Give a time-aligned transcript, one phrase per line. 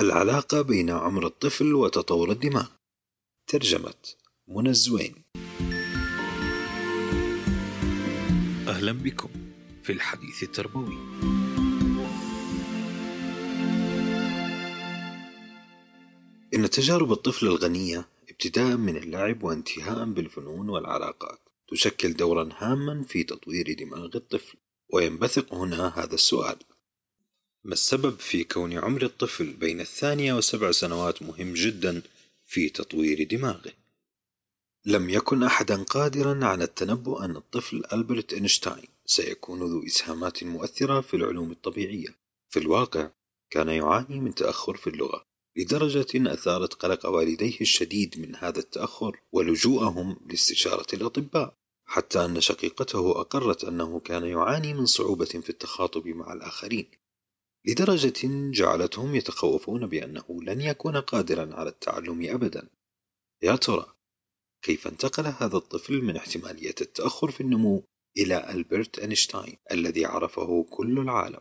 [0.00, 2.66] العلاقة بين عمر الطفل وتطور الدماغ.
[3.46, 3.94] ترجمة
[4.48, 5.14] منى الزوين.
[8.68, 9.28] أهلا بكم
[9.82, 10.98] في الحديث التربوي.
[16.54, 21.38] إن تجارب الطفل الغنية ابتداء من اللعب وانتهاء بالفنون والعلاقات
[21.68, 24.58] تشكل دورا هاما في تطوير دماغ الطفل.
[24.92, 26.56] وينبثق هنا هذا السؤال
[27.64, 32.02] ما السبب في كون عمر الطفل بين الثانية وسبع سنوات مهم جدا
[32.44, 33.72] في تطوير دماغه؟
[34.86, 41.14] لم يكن أحدا قادرا على التنبؤ أن الطفل ألبرت إينشتاين سيكون ذو إسهامات مؤثرة في
[41.14, 42.16] العلوم الطبيعية.
[42.48, 43.10] في الواقع
[43.50, 45.24] كان يعاني من تأخر في اللغة
[45.56, 53.64] لدرجة أثارت قلق والديه الشديد من هذا التأخر ولجوءهم لاستشارة الأطباء حتى أن شقيقته أقرت
[53.64, 57.03] أنه كان يعاني من صعوبة في التخاطب مع الآخرين.
[57.66, 62.68] لدرجة جعلتهم يتخوفون بأنه لن يكون قادرا على التعلم أبدا.
[63.42, 63.86] يا ترى
[64.62, 67.84] كيف انتقل هذا الطفل من احتمالية التأخر في النمو
[68.16, 71.40] إلى ألبرت أينشتاين الذي عرفه كل العالم؟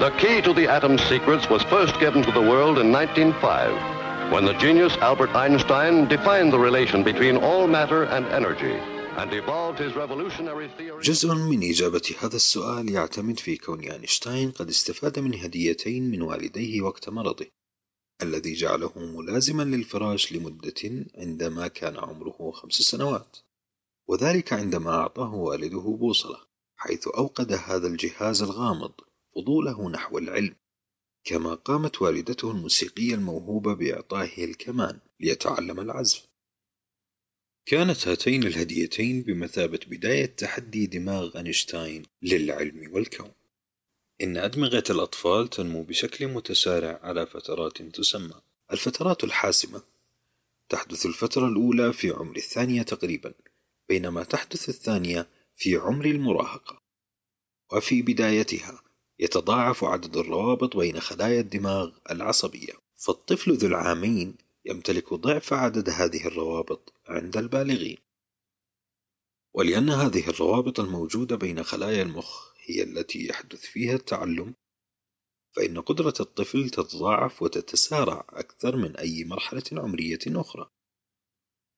[0.00, 4.44] The key to the atom's secrets was first given to the world in 1905 when
[4.44, 8.97] the genius Albert Einstein defined the relation between all matter and energy.
[11.00, 16.82] جزء من إجابة هذا السؤال يعتمد في كون أينشتاين قد استفاد من هديتين من والديه
[16.82, 17.46] وقت مرضه
[18.22, 23.36] الذي جعله ملازما للفراش لمدة عندما كان عمره خمس سنوات
[24.08, 26.40] وذلك عندما أعطاه والده بوصلة
[26.76, 28.92] حيث أوقد هذا الجهاز الغامض
[29.34, 30.54] فضوله نحو العلم
[31.24, 36.27] كما قامت والدته الموسيقية الموهوبة بإعطائه الكمان ليتعلم العزف.
[37.68, 43.32] كانت هاتين الهديتين بمثابة بداية تحدي دماغ أينشتاين للعلم والكون.
[44.22, 48.34] إن أدمغة الأطفال تنمو بشكل متسارع على فترات تسمى.
[48.72, 49.82] الفترات الحاسمة.
[50.68, 53.34] تحدث الفترة الأولى في عمر الثانية تقريبا
[53.88, 55.26] بينما تحدث الثانية
[55.56, 56.82] في عمر المراهقة.
[57.72, 58.82] وفي بدايتها
[59.18, 62.72] يتضاعف عدد الروابط بين خلايا الدماغ العصبية.
[62.96, 67.98] فالطفل ذو العامين يمتلك ضعف عدد هذه الروابط عند البالغين.
[69.54, 74.54] ولأن هذه الروابط الموجودة بين خلايا المخ هي التي يحدث فيها التعلم
[75.56, 80.70] فإن قدرة الطفل تتضاعف وتتسارع أكثر من أي مرحلة عمرية أخرى.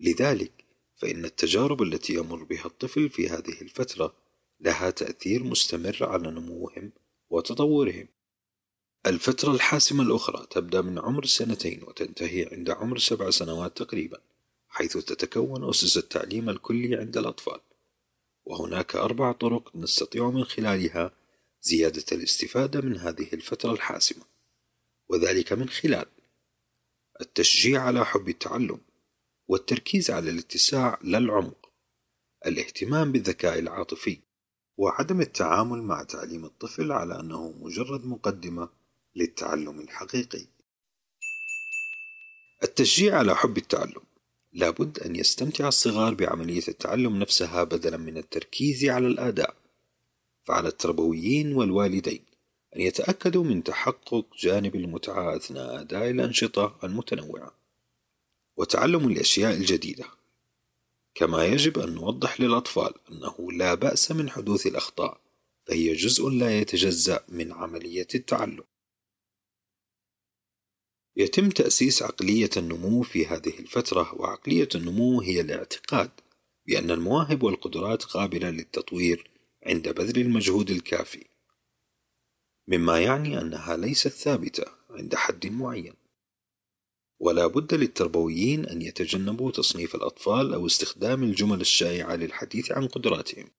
[0.00, 0.64] لذلك
[0.96, 4.16] فإن التجارب التي يمر بها الطفل في هذه الفترة
[4.60, 6.92] لها تأثير مستمر على نموهم
[7.30, 8.08] وتطورهم.
[9.06, 14.20] الفترة الحاسمة الأخرى تبدأ من عمر سنتين وتنتهي عند عمر سبع سنوات تقريبا
[14.68, 17.60] حيث تتكون أسس التعليم الكلي عند الأطفال.
[18.44, 21.12] وهناك أربع طرق نستطيع من خلالها
[21.62, 24.24] زيادة الاستفادة من هذه الفترة الحاسمة
[25.08, 26.06] وذلك من خلال
[27.20, 28.80] التشجيع على حب التعلم
[29.48, 31.72] والتركيز على الاتساع لا العمق
[32.46, 34.18] الاهتمام بالذكاء العاطفي
[34.76, 38.77] وعدم التعامل مع تعليم الطفل على أنه مجرد مقدمة
[39.18, 40.46] للتعلم الحقيقي.
[42.62, 44.02] التشجيع على حب التعلم.
[44.52, 49.54] لابد أن يستمتع الصغار بعملية التعلم نفسها بدلا من التركيز على الآداء.
[50.44, 52.24] فعلى التربويين والوالدين
[52.76, 57.54] أن يتأكدوا من تحقق جانب المتعة أثناء أداء الأنشطة المتنوعة.
[58.56, 60.04] وتعلم الأشياء الجديدة.
[61.14, 65.20] كما يجب أن نوضح للأطفال أنه لا بأس من حدوث الأخطاء
[65.66, 68.64] فهي جزء لا يتجزأ من عملية التعلم.
[71.18, 76.10] يتم تأسيس عقلية النمو في هذه الفترة وعقلية النمو هي الاعتقاد
[76.66, 79.30] بأن المواهب والقدرات قابلة للتطوير
[79.66, 81.24] عند بذل المجهود الكافي
[82.68, 85.94] مما يعني أنها ليست ثابتة عند حد معين.
[87.20, 93.50] ولا بد للتربويين أن يتجنبوا تصنيف الأطفال أو استخدام الجمل الشائعة للحديث عن قدراتهم.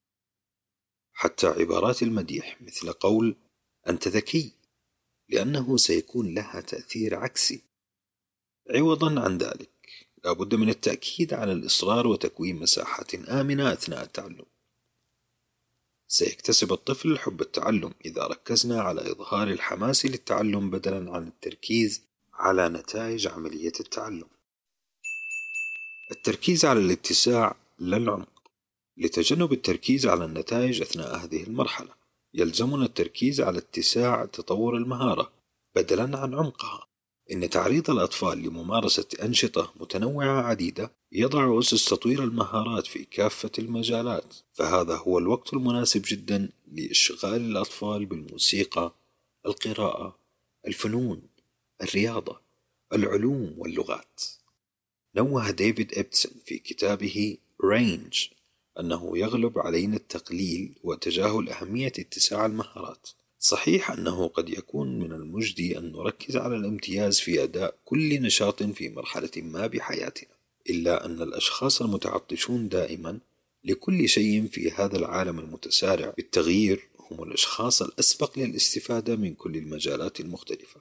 [1.12, 3.36] حتى عبارات المديح مثل قول
[3.88, 4.52] أنت ذكي
[5.30, 7.62] لأنه سيكون لها تأثير عكسي.
[8.70, 9.70] عوضا عن ذلك
[10.24, 14.46] لا بد من التأكيد على الإصرار وتكوين مساحات آمنة أثناء التعلم.
[16.08, 22.02] سيكتسب الطفل حب التعلم إذا ركزنا على إظهار الحماس للتعلم بدلا عن التركيز
[22.34, 24.28] على نتائج عملية التعلم.
[26.10, 28.42] التركيز على الاتساع لا العمق
[28.96, 31.99] لتجنب التركيز على النتائج أثناء هذه المرحلة.
[32.34, 35.32] يلزمنا التركيز على اتساع تطور المهارة
[35.74, 36.86] بدلا عن عمقها.
[37.32, 44.96] إن تعريض الأطفال لممارسة أنشطة متنوعة عديدة يضع أسس تطوير المهارات في كافة المجالات فهذا
[44.96, 48.94] هو الوقت المناسب جدا لإشغال الأطفال بالموسيقى
[49.46, 50.18] القراءة
[50.66, 51.22] الفنون
[51.82, 52.40] الرياضة
[52.92, 54.22] العلوم واللغات.
[55.16, 58.26] نوه ديفيد إبستين في كتابه رينج
[58.80, 63.08] أنه يغلب علينا التقليل وتجاهل أهمية اتساع المهارات.
[63.38, 68.88] صحيح أنه قد يكون من المجدي أن نركز على الامتياز في أداء كل نشاط في
[68.88, 70.30] مرحلة ما بحياتنا
[70.70, 73.18] إلا أن الأشخاص المتعطشون دائما
[73.64, 80.80] لكل شيء في هذا العالم المتسارع بالتغيير هم الأشخاص الأسبق للاستفادة من كل المجالات المختلفة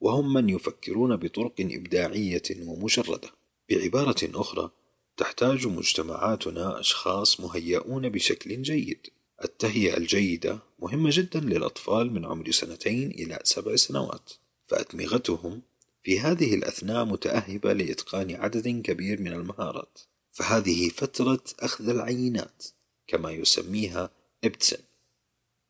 [0.00, 3.30] وهم من يفكرون بطرق إبداعية ومشردة
[3.70, 4.70] بعبارة أخرى
[5.16, 9.06] تحتاج مجتمعاتنا أشخاص مهيئون بشكل جيد.
[9.44, 14.32] التهيئة الجيدة مهمة جدا للأطفال من عمر سنتين إلى سبع سنوات
[14.66, 15.62] فأدمغتهم
[16.02, 19.98] في هذه الأثناء متأهبة لإتقان عدد كبير من المهارات.
[20.32, 22.64] فهذه فترة أخذ العينات
[23.06, 24.10] كما يسميها
[24.44, 24.82] إبتسن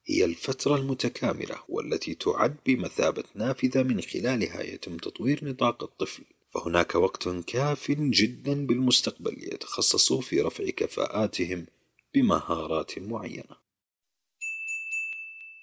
[0.07, 6.23] هي الفترة المتكاملة والتي تعد بمثابة نافذة من خلالها يتم تطوير نطاق الطفل.
[6.55, 11.67] فهناك وقت كاف جدا بالمستقبل ليتخصصوا في رفع كفاءاتهم
[12.15, 13.57] بمهارات معينة.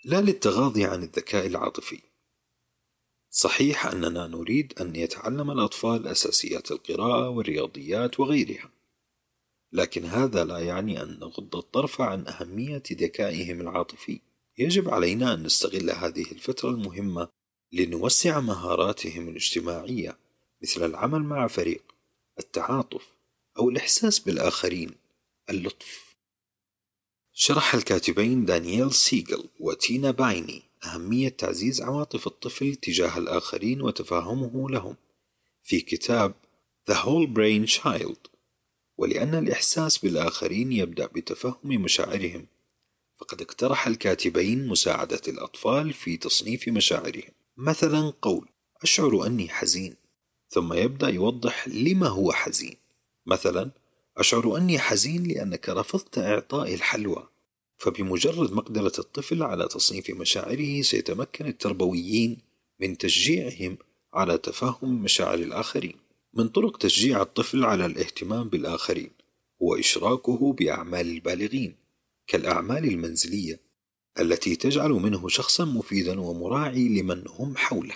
[0.05, 1.99] لا للتغاضي عن الذكاء العاطفي.
[3.29, 8.71] صحيح أننا نريد أن يتعلم الأطفال أساسيات القراءة والرياضيات وغيرها
[9.73, 14.19] لكن هذا لا يعني أن نغض الطرف عن أهمية ذكائهم العاطفي.
[14.57, 17.29] يجب علينا أن نستغل هذه الفترة المهمة
[17.71, 20.17] لنوسع مهاراتهم الاجتماعية.
[20.63, 21.83] مثل العمل مع فريق
[22.39, 23.07] التعاطف
[23.57, 24.91] أو الإحساس بالآخرين
[25.49, 26.15] اللطف.
[27.33, 34.95] شرح الكاتبين دانييل سيغل وتينا بايني أهمية تعزيز عواطف الطفل تجاه الآخرين وتفاهمه لهم
[35.63, 36.33] في كتاب
[36.91, 38.31] The Whole Brain Child.
[38.97, 42.47] ولأن الإحساس بالآخرين يبدأ بتفهم مشاعرهم
[43.17, 47.31] فقد اقترح الكاتبين مساعدة الأطفال في تصنيف مشاعرهم.
[47.57, 48.49] مثلا قول
[48.83, 50.00] أشعر أني حزين.
[50.53, 52.75] ثم يبدأ يوضح لما هو حزين.
[53.25, 53.71] مثلا
[54.17, 57.27] أشعر أني حزين لأنك رفضت إعطائي الحلوى.
[57.77, 62.37] فبمجرد مقدرة الطفل على تصنيف مشاعره سيتمكن التربويين
[62.79, 63.77] من تشجيعهم
[64.13, 65.95] على تفهم مشاعر الآخرين.
[66.33, 69.09] من طرق تشجيع الطفل على الاهتمام بالآخرين
[69.61, 71.75] هو إشراكه بأعمال البالغين
[72.27, 73.59] كالأعمال المنزلية
[74.19, 77.95] التي تجعل منه شخصا مفيدا ومراعي لمن هم حوله.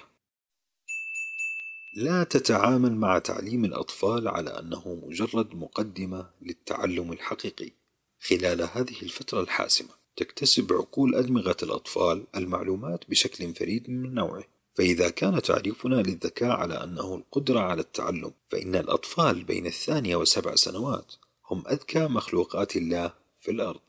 [1.95, 7.71] لا تتعامل مع تعليم الأطفال على أنه مجرد مقدمة للتعلم الحقيقي
[8.19, 9.89] خلال هذه الفترة الحاسمة.
[10.15, 14.44] تكتسب عقول أدمغة الأطفال المعلومات بشكل فريد من نوعه.
[14.74, 21.13] فإذا كان تعريفنا للذكاء على أنه القدرة على التعلم فإن الأطفال بين الثانية وسبع سنوات
[21.50, 23.81] هم أذكى مخلوقات الله في الأرض.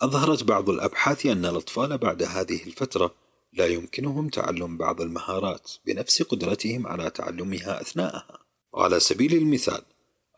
[0.00, 3.14] أظهرت بعض الأبحاث أن الأطفال بعد هذه الفترة
[3.52, 8.38] لا يمكنهم تعلم بعض المهارات بنفس قدرتهم على تعلمها أثناءها.
[8.72, 9.82] وعلى سبيل المثال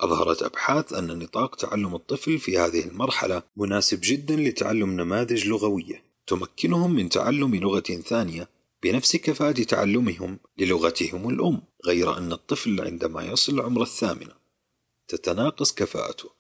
[0.01, 6.95] أظهرت أبحاث أن نطاق تعلم الطفل في هذه المرحلة مناسب جدا لتعلم نماذج لغوية تمكنهم
[6.95, 8.49] من تعلم لغة ثانية
[8.83, 14.33] بنفس كفاءة تعلمهم للغتهم الأم غير أن الطفل عندما يصل عمر الثامنة
[15.09, 16.31] تتناقص كفاءته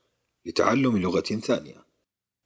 [0.46, 1.84] لتعلم لغة ثانية.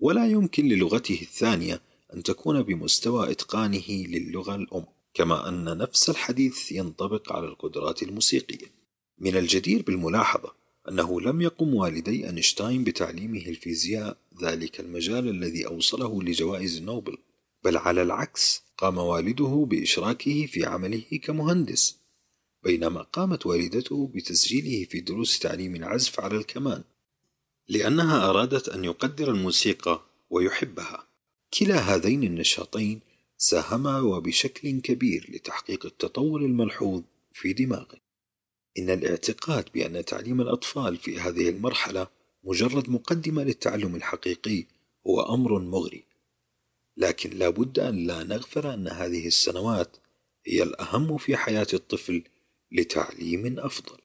[0.00, 1.80] ولا يمكن للغته الثانية
[2.16, 4.84] أن تكون بمستوى إتقانه للغة الأم
[5.14, 8.66] كما أن نفس الحديث ينطبق على القدرات الموسيقية.
[9.18, 10.52] من الجدير بالملاحظة
[10.88, 17.18] أنه لم يقم والدي أينشتاين بتعليمه الفيزياء ذلك المجال الذي أوصله لجوائز نوبل
[17.64, 21.96] بل على العكس قام والده بإشراكه في عمله كمهندس
[22.62, 26.82] بينما قامت والدته بتسجيله في دروس تعليم العزف على الكمان
[27.68, 31.05] لأنها أرادت أن يقدر الموسيقى ويحبها.
[31.54, 33.00] كلا هذين النشاطين
[33.38, 38.06] ساهما وبشكل كبير لتحقيق التطور الملحوظ في دماغه
[38.78, 42.08] إن الاعتقاد بأن تعليم الأطفال في هذه المرحلة
[42.44, 44.64] مجرد مقدمة للتعلم الحقيقي
[45.06, 46.04] هو أمر مغري.
[46.96, 49.96] لكن لا بد أن لا نغفل أن هذه السنوات
[50.46, 52.22] هي الأهم في حياة الطفل
[52.72, 53.98] لتعليم أفضل.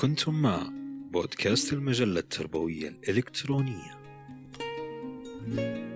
[0.00, 0.72] كنتم مع
[1.12, 3.99] بودكاست المجلة التربوية الإلكترونية.
[5.48, 5.89] Thank you